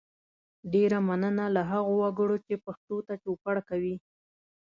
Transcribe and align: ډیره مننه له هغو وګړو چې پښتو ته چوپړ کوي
ډیره 0.73 0.97
مننه 1.07 1.45
له 1.55 1.61
هغو 1.71 1.93
وګړو 2.01 2.37
چې 2.45 2.63
پښتو 2.65 2.95
ته 3.07 3.13
چوپړ 3.23 3.55
کوي 3.69 3.95